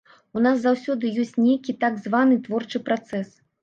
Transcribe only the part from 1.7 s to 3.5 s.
так званы творчы працэс.